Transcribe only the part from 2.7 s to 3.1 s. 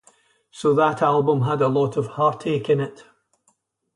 in it.